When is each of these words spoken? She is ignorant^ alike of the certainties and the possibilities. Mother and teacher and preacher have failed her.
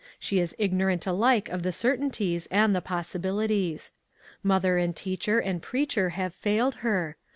She 0.17 0.39
is 0.39 0.55
ignorant^ 0.59 1.05
alike 1.05 1.47
of 1.49 1.61
the 1.61 1.71
certainties 1.71 2.47
and 2.47 2.75
the 2.75 2.81
possibilities. 2.81 3.91
Mother 4.41 4.79
and 4.79 4.95
teacher 4.95 5.37
and 5.37 5.61
preacher 5.61 6.09
have 6.17 6.33
failed 6.33 6.73
her. 6.81 7.17